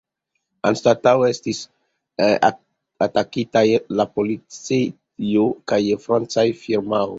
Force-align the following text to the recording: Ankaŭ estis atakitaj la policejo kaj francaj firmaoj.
Ankaŭ 0.69 1.11
estis 1.31 1.59
atakitaj 3.07 3.65
la 4.01 4.09
policejo 4.17 5.47
kaj 5.73 5.83
francaj 6.09 6.49
firmaoj. 6.67 7.09